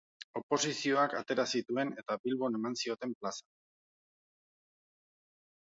[0.39, 3.47] Oposizioak atera zituen eta Bilbon eman zioten plaza.